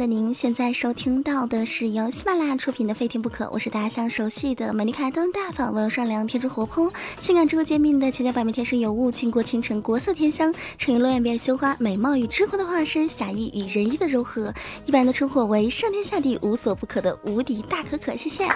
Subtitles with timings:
[0.00, 6.90] 的您，现在收听到的是由喜马拉雅出品的《非听不可》，我是大家相熟悉的美丽卡登大方、温柔善良、天真活泼、
[7.20, 14.54] 性感智慧坚定的千娇百媚、天生尤物、倾国倾城、国色天香、沉鱼落雁、闭月羞花、美貌与智慧的化身、侠义与仁义的柔和，
[14.86, 18.16] 一般的称呼为上天下地无所不可的无敌大可可。
[18.16, 18.48] 谢谢。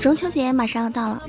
[0.00, 1.20] 中秋节马上要到了，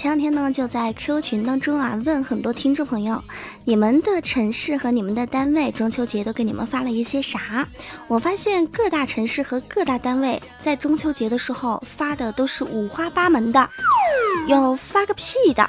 [0.00, 3.22] 前两天呢就在 Q 群当中啊问很多听众朋友，
[3.66, 7.68] 你们的城市和你们的单位中秋节都给你们发了一些啥？
[8.08, 13.68] 我发现各大城市和各大单位在中秋节的时候发的都是五花八门的，
[14.46, 15.68] 有发个屁的，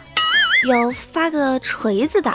[0.65, 2.31] 有发个锤子的。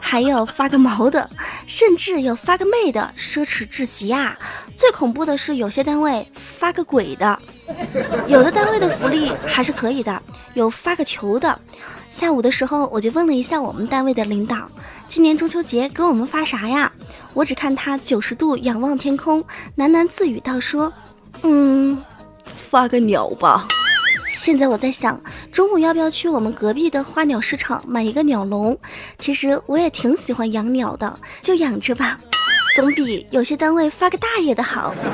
[0.00, 1.28] 还有发个毛的，
[1.66, 4.38] 甚至有发个妹的，奢侈至极啊！
[4.76, 7.38] 最恐怖的是有些单位发个鬼的，
[8.28, 10.22] 有的单位的福利还是可以的，
[10.54, 11.58] 有发个球的。
[12.10, 14.56] 下午的时候我就问了一下我们单位的领导，
[15.08, 16.90] 今年中秋节给我们发啥呀？
[17.34, 19.44] 我只看他九十度仰望天空，
[19.76, 20.90] 喃喃自语道：“说，
[21.42, 22.02] 嗯，
[22.46, 23.66] 发个鸟吧。”
[24.32, 25.20] 现在我在想，
[25.52, 28.76] 中午要不要去我们隔壁的花鸟市场买一个鸟笼？
[29.18, 32.18] 其实我也挺喜欢养鸟的，就养着吧，
[32.74, 34.94] 总比有些单位发个大爷的好。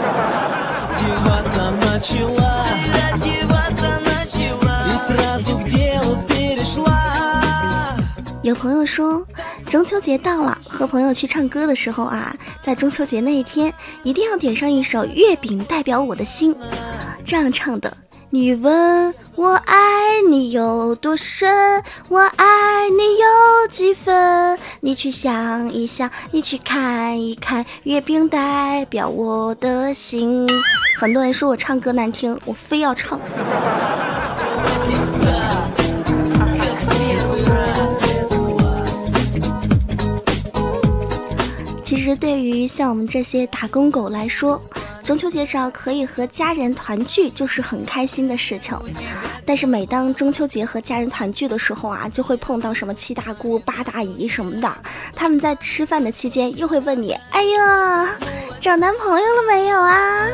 [8.43, 9.25] 有朋友说，
[9.67, 16.53] 中秋节到了，和朋友去唱歌的时候啊，在中秋节那一天，一定要点上一首《月饼代表我的心》，
[17.25, 17.97] 这样唱的。
[18.35, 19.77] 你问我爱
[20.27, 24.59] 你有多深，我爱你有几分？
[24.81, 30.49] 你去想一想，你去看一看，月饼代表我的心。
[30.97, 33.21] 很多人说我唱歌难听，我非要唱。
[41.85, 44.59] 其实，对于像我们这些打工狗来说，
[45.05, 48.77] 中秋节上可以和家人团聚，就是很开心的事情。
[49.45, 54.73] 但是每当中秋节和家人团聚的时候啊，就会碰到什么七大姑八大姨什么的。
[55.15, 58.09] 他们在吃饭的期间又会问你：“哎呀，
[58.61, 60.29] 找男朋友了没有啊？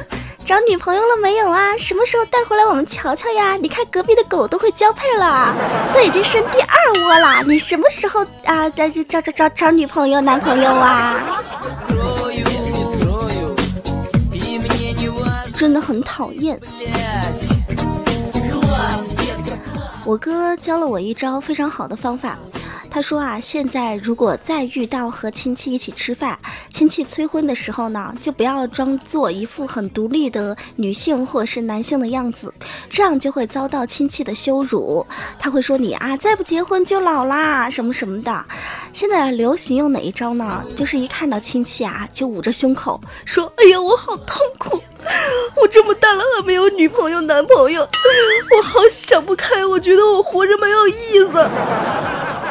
[0.44, 1.76] 找女朋友了没有啊？
[1.78, 3.54] 什么时候带回来我们瞧瞧呀？
[3.56, 5.54] 你看隔壁的狗都会交配了，
[5.94, 7.42] 都已经生第二窝了。
[7.46, 8.68] 你什么时候啊？
[8.68, 11.16] 在找找找找女朋友男朋友啊？”
[15.58, 16.56] 真的很讨厌。
[20.04, 22.38] 我哥教了我一招非常好的方法。
[22.90, 26.38] 他说啊，现在如果再遇到和亲戚一起吃饭，
[26.70, 32.52] 亲戚催婚的时候呢，就不要装作一副很独立的女性或者是男性的样子，
[32.88, 35.06] 这样就会遭到亲戚的羞辱。
[35.38, 38.44] 他会说你啊，再不结婚就老啦，什么什么的。
[38.92, 40.64] 现在流行用哪一招呢？
[40.74, 44.82] 就是一看到亲戚啊，就捂着胸口说：“哎呀，我好痛苦，
[45.60, 47.82] 我这么大了还没有女朋友男朋友，
[48.56, 50.92] 我好想不开，我觉得我活着没有意
[51.30, 51.48] 思。”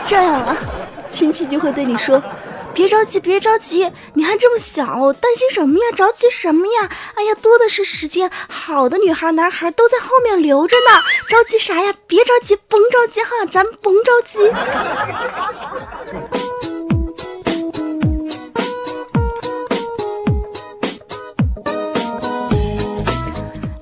[0.07, 0.56] 这样啊，
[1.12, 2.23] 亲戚就会对你说
[2.73, 5.85] ：“别着急，别着急，你还这么小，担心什么呀？
[5.94, 6.90] 着急什么呀？
[7.16, 11.94] 哎呀，多的是时间，好的女孩、男孩都在后面留着呢，着急啥呀？
[12.07, 14.40] 别着急，甭着急哈，咱甭着急。”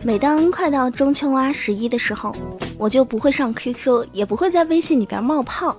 [0.01, 2.31] 每当快到中秋啊、十一的时候，
[2.77, 5.75] 我就不会上 QQ，也不会在微信里边冒泡。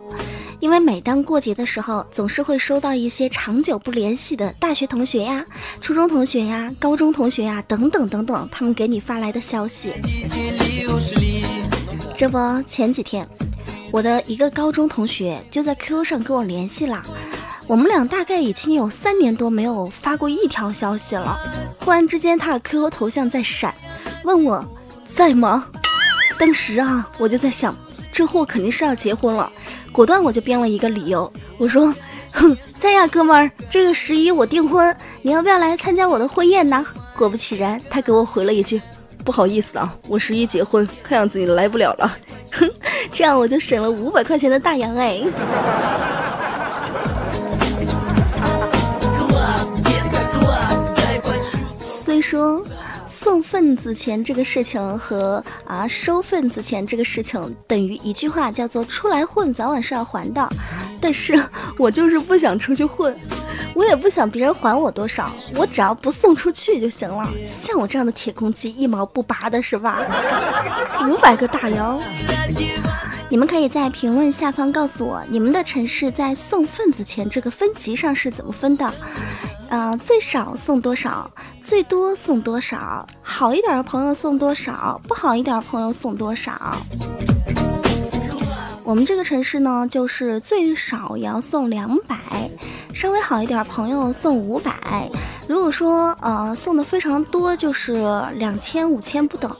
[0.66, 5.46] 因为每当过节的时候，总是会收到一些长久不联系的大学同学呀、
[5.80, 9.92] 初中同学呀、高中同学呀等等等等，他们给你发来的消息。
[12.16, 13.24] 这不，前几天
[13.92, 17.00] 我的一个高中同学就在 QQ 上跟我联系了，
[17.68, 21.38] 我们俩大概已经有三年多没有发过一条消息了。
[21.78, 23.72] 忽然之间，他的 QQ 头像在闪，
[24.24, 24.66] 问我
[25.06, 25.68] 在吗？
[26.36, 27.72] 当时啊，我就在想，
[28.10, 29.48] 这货肯定是要结婚了。
[29.96, 31.86] 果断我就编了一个理由，我说
[32.30, 36.84] ：“哼，在呀，哥们儿，这个十一我订婚，你要不要来参加我的婚宴呢？”
[37.16, 38.78] 果不其然，他给我回了一句
[39.24, 42.14] ：“不好意思啊，我十一结婚，看样子你来不了了。”
[42.52, 42.70] 哼，
[43.10, 45.22] 这样我就省了五百块钱的大洋哎。
[52.04, 52.62] 虽说。
[53.26, 60.48] 送份子钱这个事情和啊收份子钱这个事情等于一句话，叫做出来混，早晚是要还的。
[61.00, 61.36] 但是
[61.76, 63.12] 我就是不想出去混，
[63.74, 67.28] 我也不想别人还我多少，我只要不送出去就行了。
[67.48, 70.06] 像我这样的铁公鸡，一毛不拔的是吧？
[71.10, 72.00] 五百个大洋。
[73.28, 78.88] 你们可以在评论下方告诉我，你们的城市在送份子钱这个分级上是怎么分的？
[79.68, 81.30] 呃，最少送多少？
[81.62, 83.06] 最多送多少？
[83.22, 85.00] 好一点的朋友送多少？
[85.08, 86.52] 不好一点的朋友送多少？
[88.84, 92.16] 我们这个城市呢，就是最少也要送两百，
[92.94, 95.10] 稍微好一点朋友送五百。
[95.48, 97.94] 如果说呃送的非常多，就是
[98.34, 99.50] 两千、五千不等。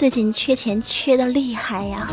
[0.00, 2.08] 最近缺钱缺的厉害呀，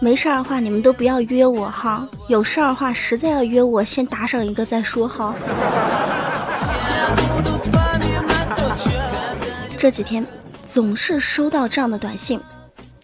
[0.00, 5.34] 没事儿的话你们都不要约我哈，有事儿的话实在要约我，先打赏一个再说哈。
[9.76, 10.26] 这几天
[10.64, 12.40] 总是收到这样的短信：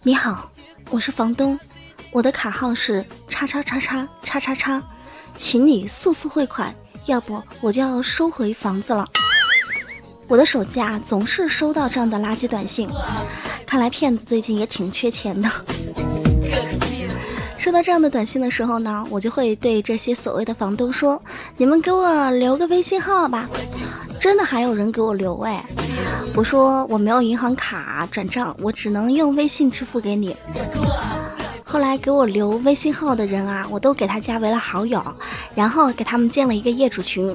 [0.03, 0.51] 你好，
[0.89, 1.61] 我是房东，
[2.13, 4.83] 我的卡号是叉叉叉叉叉叉叉，
[5.37, 6.75] 请你速速汇款，
[7.05, 9.07] 要不我就要收回房子了。
[10.29, 12.89] 我的手机啊总是收到这样的垃圾短信。
[13.73, 15.49] 看来骗子最近也挺缺钱的。
[17.57, 21.19] 收到这样的短信的时候呢，我就会对这些所谓的房东说
[21.57, 23.49] ：“你们给我留个微信号吧。”
[24.21, 25.65] 真的还有人给我留哎！
[26.35, 30.37] 我说我没有银行卡转账，我只能用微信支付给你。
[31.65, 35.03] 后来给我留微信号的人啊，我都给他加为了好友，
[35.55, 37.35] 然后给他们建了一个业主群。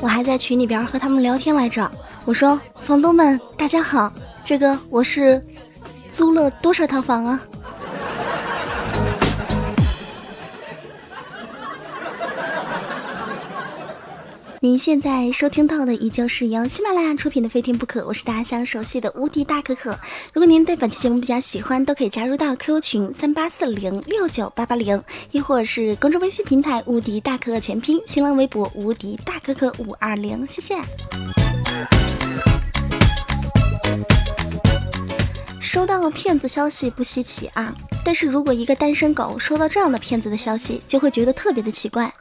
[0.00, 1.92] 我还在群里边和他们聊天来着。
[2.24, 4.10] 我说：“房东们，大家好，
[4.42, 5.44] 这个我是。”
[6.14, 7.40] 租了多少套房啊？
[14.60, 19.90] 您现在收听到的依旧是由喜马拉雅出品的《非听不可》，我是大家相熟悉的无敌大可可。
[20.32, 25.02] 如果您对本期节目比较喜欢，都可以加入到 QQ 群三八四零六九八八零，
[25.32, 30.76] 亦或是公众微信平台“无敌大可可”全拼，新浪微博“无敌大可可五二零”，谢谢。
[35.74, 37.74] 收到了骗子消息不稀奇啊，
[38.04, 42.14] 但是如果一个单身狗收到这样的骗子的消息，就会觉得特别的奇怪。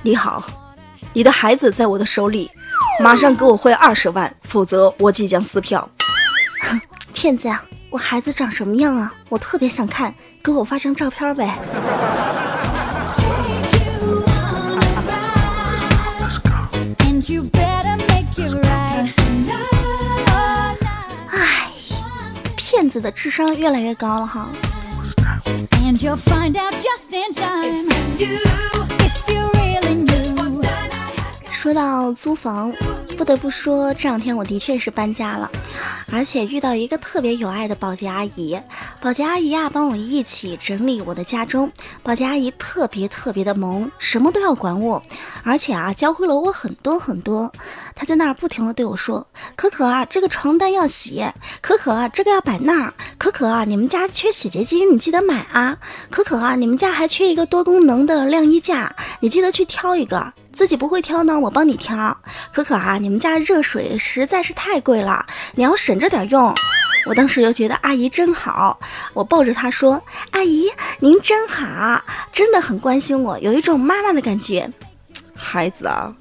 [0.00, 0.46] 你好，
[1.12, 2.48] 你的孩子在我的手里，
[3.02, 5.90] 马上给我汇二十万，否则我即将撕票。
[6.62, 6.80] 哼，
[7.12, 9.12] 骗子呀，我孩子长什么样啊？
[9.28, 11.58] 我特别想看，给我发张照片呗。
[22.70, 24.48] 骗子的智商越来越高了哈。
[31.50, 32.72] 说到租房，
[33.18, 35.50] 不得不说这两天我的确是搬家了。
[36.12, 38.56] 而且遇到一个特别有爱的保洁阿姨，
[39.02, 41.72] 保洁阿姨啊，帮我一起整理我的家中。
[42.02, 45.02] 保洁阿姨特别特别的萌，什么都要管我，
[45.42, 47.50] 而且啊，教会了我很多很多。
[47.94, 49.26] 她在那儿不停的对我说
[49.56, 51.24] ：“可可啊，这个床单要洗；
[51.62, 55.74] 可可啊，这个要摆那儿；可可啊，你们家缺洗洁精，你记得买啊；
[56.10, 62.14] 可可啊，你们家还缺一个多功能的晾衣架，你记得去挑一个。”自己不会挑呢，我帮你挑。
[62.52, 66.54] 可可啊，你们家热水实在是太贵了，你要省着点用。
[67.06, 68.78] 我当时就觉得阿姨真好，
[69.14, 70.00] 我抱着她说
[70.32, 74.70] ：“阿姨您真好，真的很关心我，有一种妈妈的感觉。”
[75.34, 76.14] 孩子啊，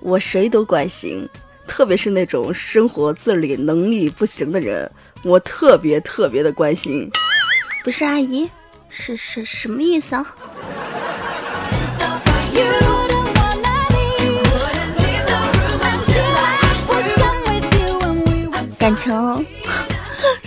[0.00, 1.28] 我谁都关心，
[1.66, 4.90] 特别是那种生活自理能力不行的人，
[5.22, 7.08] 我特别特别的关心。
[7.84, 8.50] 不是阿姨，
[8.88, 10.26] 是是什么意思啊？
[18.78, 19.12] 感情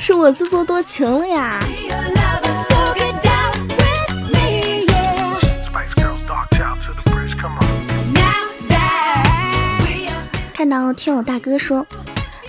[0.09, 1.59] 是我自作多情了呀！
[10.51, 11.85] 看到听友大哥说。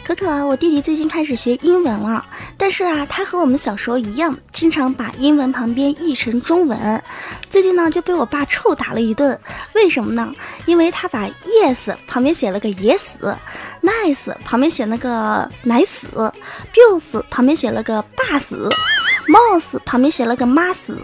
[0.02, 2.24] 可可啊，我弟弟最近开始学英文了，
[2.56, 7.02] 但是啊，他和我们小时候一样，经常把英文旁边译成中文。
[7.50, 9.38] 最近呢，就被我爸臭打了一顿。
[9.74, 10.32] 为什么呢？
[10.66, 13.36] 因为他把 yes 旁边写了个也死
[13.82, 16.32] ，nice 旁边写了个奶死
[16.72, 18.68] ，bills 旁边写了个爸死
[19.26, 20.96] ，mouse 旁边写了个妈死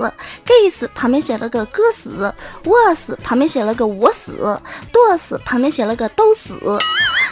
[0.46, 4.60] ，gays 旁边写了个哥死，was 旁边写了个我死
[4.92, 6.54] ，dos 旁边写了个都死。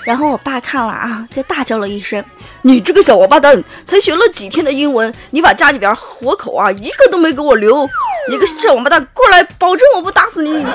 [0.03, 2.23] 然后我爸看了啊，就大叫了一声
[2.63, 7.89] ：“你这个小王八蛋，才学了几天的英文，你把家里边活口啊一个都没给我留！
[8.29, 10.65] 你个小王八蛋，过来，保证我不打死你！”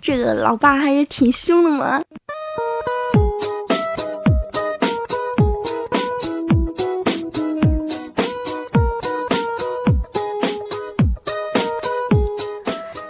[0.00, 2.00] 这个老爸还是挺凶的嘛。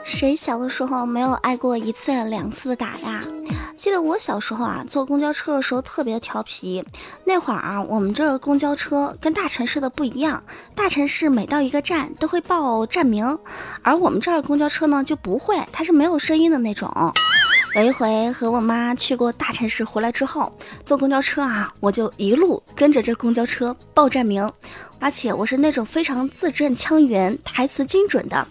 [0.04, 3.20] 谁小的时候没有挨过一次两次的打呀？
[3.84, 6.82] 记得我小时候啊，坐公交车的时候特别调皮。
[7.22, 10.42] 那会儿啊，我们这个公交车跟大城市的不一样，
[10.74, 13.38] 大城市每到一个站都会报站名，
[13.82, 16.90] 而我们这儿公交车呢就不会，它是没有声音的那种。
[17.74, 20.50] 有一回和我妈去过大城市回来之后，
[20.82, 24.50] 坐公交车啊，我就一路跟着这公交车报站名，
[24.98, 28.48] 而且我是那种非常字正腔圆、台词精准的。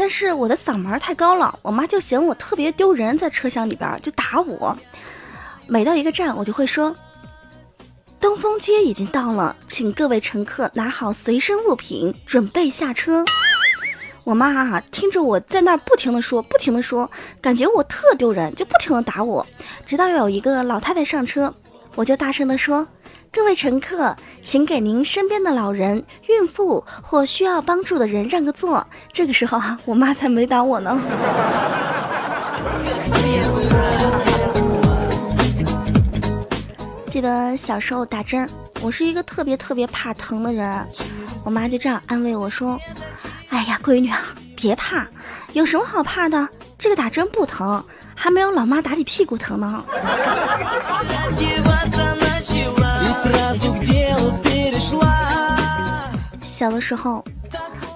[0.00, 4.74] 但是我的嗓门太高了，我妈就嫌我特别丢人，在车厢里边就打我。
[5.66, 6.96] 每到一个站，我就会说
[8.18, 13.22] ：“东风街已经到了，请各位乘客拿好随身物品，准备下车。”
[14.24, 17.10] 我妈啊，听着我在那儿不停的说，不停的说，
[17.42, 19.46] 感觉我特丢人，就不停的打我。
[19.84, 21.52] 直到有一个老太太上车，
[21.94, 22.88] 我就大声的说。
[23.32, 28.84] 各位乘客，请给您身边的老人、孕妇或需要帮助的人让个座。
[29.12, 31.00] 这个时候啊，我妈才没打我呢。
[37.08, 38.48] 记得小时候打针，
[38.80, 40.84] 我是一个特别特别怕疼的人，
[41.44, 42.76] 我妈就这样安慰我说
[43.50, 44.18] ：“哎呀，闺女啊，
[44.56, 45.06] 别怕，
[45.52, 46.48] 有什么好怕的？
[46.76, 47.84] 这个打针不疼，
[48.16, 49.84] 还没有老妈打你屁股疼呢。”
[56.42, 57.22] 小的时候，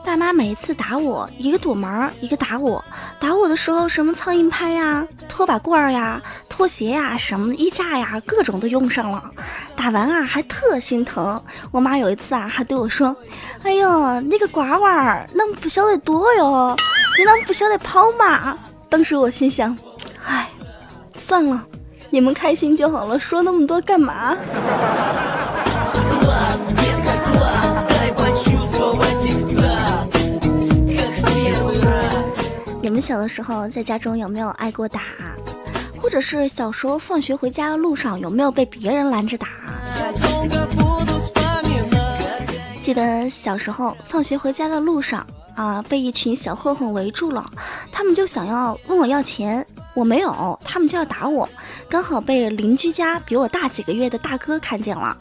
[0.05, 2.85] 爸妈每一次打我，一个躲门，一个打我。
[3.19, 9.31] 打我的时候，什么苍蝇拍呀、拖把棍儿呀、拖鞋呀、什么衣架呀，各种都用上了。
[9.75, 11.43] 打完啊，还特心疼。
[11.71, 13.17] 我妈有一次啊，还对我说
[13.65, 16.77] ：“哎呦，那个瓜娃儿，那不晓得躲哟，
[17.19, 18.59] 你那不晓得跑嘛？”
[18.91, 19.77] 当时我心想
[20.27, 20.51] ：“唉，
[21.15, 21.65] 算了。”
[22.15, 24.37] 你们开心就好了，说那么多干嘛？
[32.81, 35.01] 你们小的时候在家中有没有挨过打？
[36.01, 39.49] 或者是小时候放学回家的路上有没有被别人拦着打？
[42.81, 47.45] 记得小时候放学回家的路上啊，被一群小混混围住了，
[47.91, 51.49] 他们就想要问我要钱，我没有，他们就要打我。
[51.89, 55.17] 刚好被邻居家比我大几个月的大哥看见了，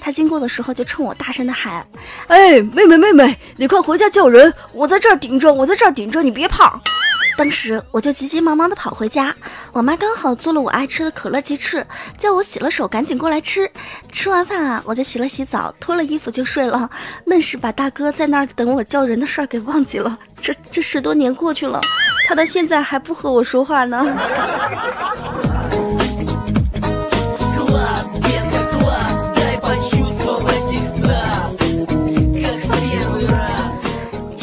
[0.00, 1.86] 他经过的时候就冲我大声的喊
[2.26, 4.52] ：“哎，妹妹妹妹，你快回家叫人！
[4.72, 6.80] 我在这儿顶着，我在这儿顶着，你别怕。
[7.38, 9.34] ”当时我就急急忙忙的跑回家，
[9.72, 11.86] 我妈刚好做了我爱吃的可乐鸡翅，
[12.18, 13.70] 叫我洗了手赶紧过来吃。
[14.10, 16.88] 吃完饭啊，我就洗了洗澡，脱了衣服就睡了，
[17.26, 20.18] 愣是把大哥在那儿等我叫人的事儿给忘记了。
[20.40, 21.78] 这这十多年过去了，
[22.26, 24.02] 他到现在还不和我说话呢。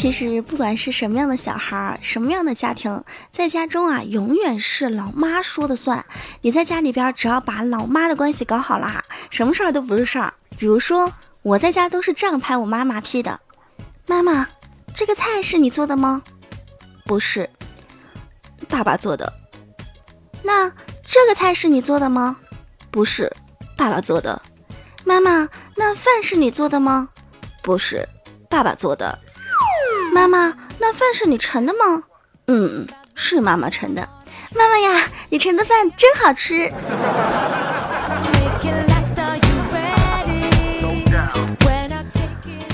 [0.04, 6.04] 其实不管是什么样的小孩，什么样的家庭，在家中啊，永远是老妈说的算。
[6.42, 10.34] 你在家里边，只要把老妈的关系搞好了，什么事儿都不是事儿。
[10.58, 13.40] 比如说，我在家都是这样拍我妈马屁的
[14.06, 14.46] ：“妈妈，
[14.94, 16.22] 这个菜是你做的吗
[17.06, 17.48] ？”“不是，
[18.68, 19.32] 爸爸做的。
[20.44, 20.70] ”“那
[21.02, 22.36] 这个菜是你做的吗
[22.92, 23.34] ？”“不是，
[23.74, 24.42] 爸爸做的。
[25.02, 27.08] ”“妈妈，那饭是你做的吗
[27.64, 28.06] ？”“不是，
[28.50, 29.18] 爸爸做的。”
[30.14, 32.04] 妈妈，那饭是你盛的吗？
[32.46, 34.08] 嗯，是妈妈盛的。
[34.54, 36.70] 妈妈呀，你盛的饭真好吃。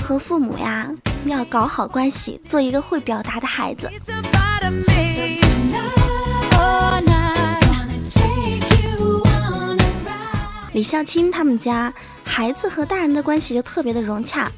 [0.03, 0.87] 和父母呀，
[1.25, 3.89] 要搞好关系，做一个会表达的孩子。
[10.73, 11.91] 李孝钦他们家。
[12.31, 14.49] 孩子和大人的关系就特别的融洽。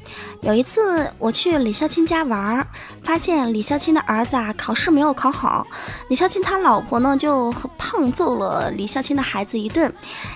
[0.42, 2.64] 有一次我去李孝钦家玩，
[3.02, 5.66] 发现李孝钦的儿子啊考试没有考好，
[6.08, 9.92] 李孝钦他老婆呢就胖揍了李孝钦的孩子一顿。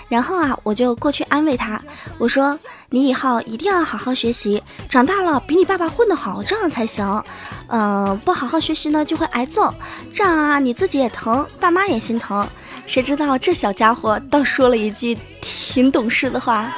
[0.08, 1.80] 然后啊我就过去安慰他，
[2.18, 2.58] 我说
[2.90, 7.22] 你以后一定要好好学习，长大了比你爸爸混得好，这样才行。
[7.68, 9.72] 嗯，不好好学习呢就会挨揍，
[10.12, 12.44] 这样啊你自己也疼，爸妈也心疼。
[12.84, 16.68] 谁知道这小家伙倒说了一句挺懂事的话。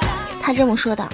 [0.41, 1.07] 他这么说的，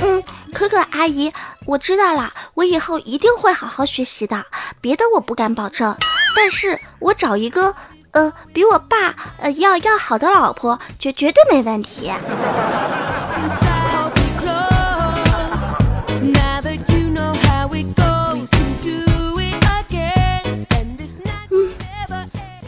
[0.00, 0.22] 嗯，
[0.54, 1.32] 可可阿姨，
[1.66, 4.46] 我知道了，我以后一定会好好学习的。
[4.80, 5.96] 别的我不敢保证，
[6.36, 7.74] 但是我找一个，
[8.12, 12.12] 呃，比我爸，呃，要要好的老婆，绝绝对没问题。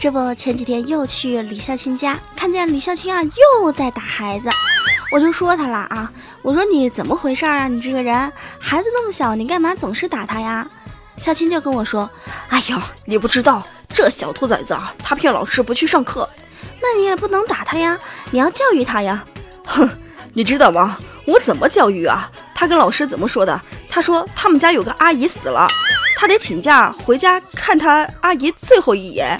[0.03, 4.49] 这不，前几天又去李孝清家，看见李孝清啊又在打孩子，
[5.09, 7.69] 我就说他了啊，我说你怎么回事啊？
[7.69, 8.29] 你这个人，
[8.59, 10.67] 孩子那么小，你干嘛总是打他呀？
[11.15, 12.09] 孝青就跟我说
[12.51, 16.29] ：“哎呦，你不知道这小兔崽子啊，他骗老师不去上课。
[16.81, 17.97] 那你也不能打他呀，
[18.29, 19.23] 你要教育他呀。”
[19.63, 19.89] 哼，
[20.33, 20.97] 你知道吗？
[21.25, 22.29] 我怎么教育啊？
[22.53, 23.57] 他跟老师怎么说的？
[23.89, 25.65] 他说他们家有个阿姨死了，
[26.17, 29.37] 他得请假回家看他阿姨最后一眼。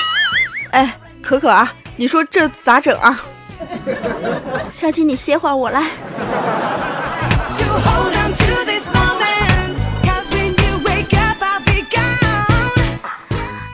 [0.73, 3.19] 哎，可可啊，你说这咋整啊？
[4.71, 5.83] 小青，你歇会儿，我来。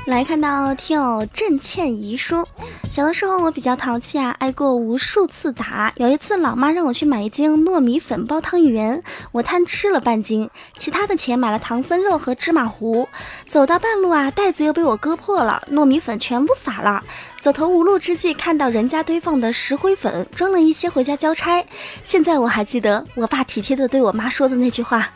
[0.09, 2.43] 来看到听友郑倩怡说，
[2.89, 5.93] 小的时候我比较淘气啊，挨过无数次打。
[5.97, 10.49] 有一次，老妈让我去买一斤糯米粉包汤圆，我贪吃了半斤，
[10.79, 13.07] 其他的钱买了唐僧肉和芝麻糊。
[13.45, 17.03] 走到半路啊，袋子又被我割破了，糯米粉全部洒了。
[17.39, 21.63] 走投无路之际，看到人家堆放的石灰粉，装了一些回家交差。
[22.03, 25.07] 现在我还记得我爸体贴的对我妈说的那句话：“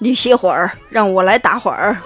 [0.00, 1.96] 你歇会儿，让我来打会儿。”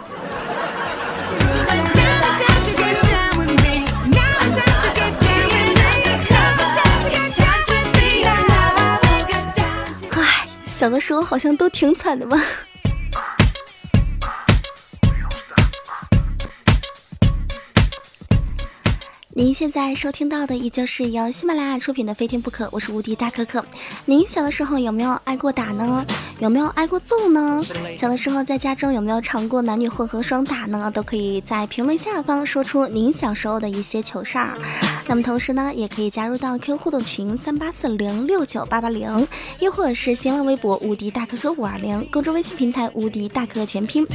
[10.85, 12.37] 小的时候好像都挺惨的吧。
[19.35, 23.65] 您现在收听到的依旧是由喜马拉雅出品的《非听不可》，我是无敌大可可。
[24.05, 26.05] 您小的时候有没有挨过打呢？
[26.41, 27.61] 有没有挨过揍呢？
[27.97, 30.91] 小的时候在家中有没有尝过男女混合双打呢？
[30.93, 34.59] 都可以在评论下方说出您小时候的一些糗事儿。
[35.07, 39.27] 那么同时呢，也可以加入到 Q 互动群三八四零六九八八零，
[39.61, 44.07] 又或者是新浪微博无敌大哥哥五二零，公众微信平台无敌大可可全拼。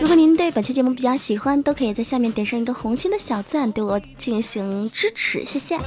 [0.00, 4.90] 如果您对本期节目比较喜欢，都可以在下面点上一个红心的小赞，对我进行。
[4.90, 5.78] 支持，谢谢。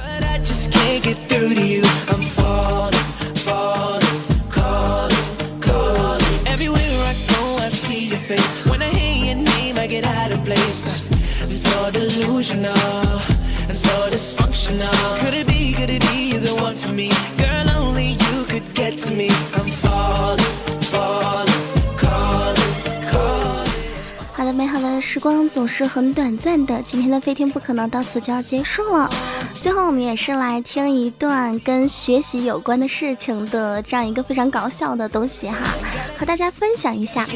[24.32, 28.96] 好的美好的时光总是很短暂的，今天的飞天不可能到此就要结束。
[28.96, 29.10] 了。
[29.54, 35.56] 最后，我们也是来听一段跟学习有关的事情的这样一个非常搞笑的东西哈，
[36.16, 37.26] 和大家分享一下。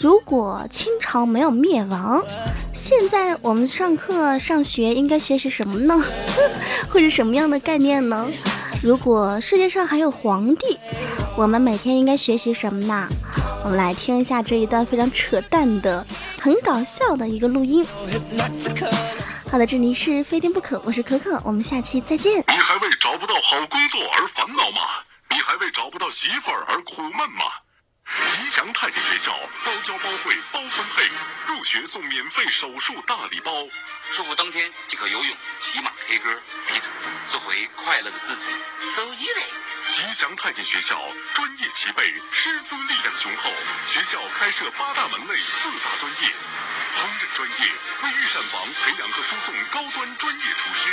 [0.00, 2.24] 如果清朝没有灭亡，
[2.72, 5.94] 现在我们上课上学应该学习什么呢？
[6.88, 8.26] 或者什么样的概念呢？
[8.82, 10.78] 如果世界上还有皇帝，
[11.36, 13.06] 我们每天应该学习什么呢？
[13.62, 16.02] 我们来听一下这一段非常扯淡的、
[16.40, 17.86] 很搞笑的一个录音。
[19.50, 22.38] 好的，这里是非听不可，我是可可，我们下期再见。
[22.48, 24.80] 你还为找不到好工作而烦恼吗？
[25.28, 27.44] 你还为找不到媳妇儿而苦闷吗？
[28.32, 29.32] 吉祥太极学校
[29.64, 31.10] 包教包会包分配，
[31.46, 33.52] 入学送免费手术大礼包。
[34.12, 36.90] 舒服当天即可游泳、骑马、K 歌、踢腿，
[37.28, 38.46] 做回快乐的自己。
[38.96, 39.46] So easy。
[39.92, 41.00] 吉祥太监学校
[41.34, 43.50] 专业齐备，师资力量雄厚。
[43.86, 46.28] 学校开设八大门类、四大专业：
[46.96, 47.56] 烹饪专业，
[48.02, 50.88] 为御膳房培养和输送高端专业厨师。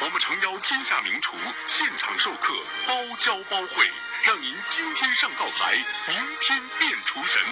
[0.00, 2.52] 我们诚邀天下名厨现场授课，
[2.86, 3.90] 包教包会，
[4.24, 7.42] 让您今天上灶台，明天变厨神。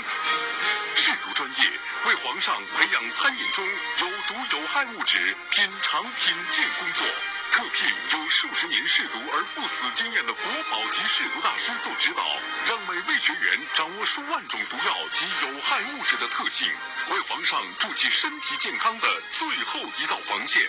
[0.97, 1.71] 制毒专业，
[2.05, 3.67] 为皇上培养餐饮中
[3.99, 7.07] 有毒有害物质品尝品鉴工作。
[7.53, 12.27] 特聘有数十年试毒而不死经验的国宝级试毒大师做指导，
[12.67, 16.69] 让每位学员掌握数万种毒药及有害物质的特性，
[17.11, 20.63] 为皇上筑起身体健康的最后一道防线。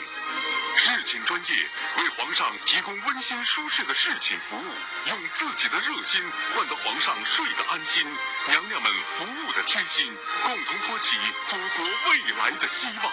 [0.78, 4.72] 侍寝专业为皇上提供温馨舒适的侍寝服务，
[5.08, 6.22] 用自己的热心
[6.54, 8.06] 换得皇上睡得安心，
[8.50, 11.18] 娘娘们服务的贴心，共同托起
[11.48, 13.12] 祖国未来的希望。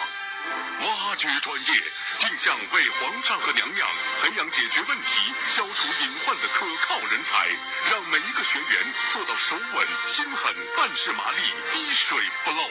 [0.81, 1.83] 挖掘专业，
[2.21, 3.89] 定向为皇上和娘娘
[4.21, 7.49] 培养解决问题、消除隐患的可靠人才，
[7.91, 11.39] 让每一个学员做到手稳心狠、办事麻利、
[11.73, 12.69] 滴水不漏。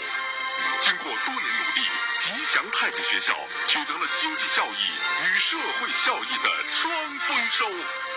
[0.82, 1.88] 经过多年努力，
[2.20, 3.34] 吉祥太监学校
[3.68, 4.92] 取得了经济效益
[5.24, 8.11] 与社会效益的双丰收。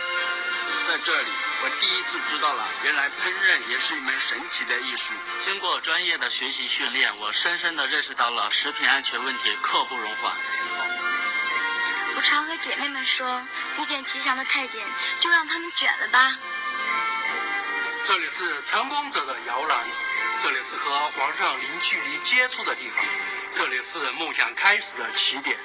[0.86, 1.30] 在这里，
[1.62, 5.14] 我第一次知道了，原来烹饪也是一门神奇的艺术。
[5.40, 10.32] 经过专业的学习训练，我深深的认识到了食品安全问题刻不容缓。
[12.16, 13.42] 我常和姐妹们说，
[13.78, 14.80] 遇见吉祥的太监，
[15.20, 16.30] 就让他们卷了吧。
[18.04, 19.86] 这里是成功者的摇篮，
[20.42, 23.04] 这里是和皇上零距离接触的地方，
[23.50, 25.58] 这里是梦想开始的起点。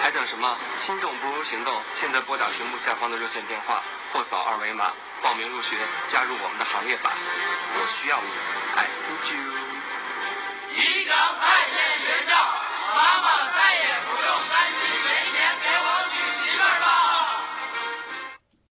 [0.00, 0.58] 还等什么？
[0.76, 1.82] 心动不如行动！
[1.92, 3.82] 现在拨打屏幕下方的热线电话，
[4.14, 7.10] 或扫二维码报名入学加入我们的行业吧
[7.74, 8.30] 我需要你
[8.76, 9.42] i need you
[10.72, 12.32] 吉祥派乐学校
[12.94, 13.26] 妈妈
[13.58, 15.83] 再也不用担心没钱给我